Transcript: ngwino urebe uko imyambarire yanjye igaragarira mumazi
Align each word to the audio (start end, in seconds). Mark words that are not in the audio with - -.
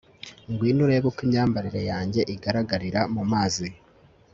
ngwino 0.51 0.81
urebe 0.85 1.05
uko 1.11 1.19
imyambarire 1.25 1.81
yanjye 1.91 2.21
igaragarira 2.33 3.01
mumazi 3.13 3.67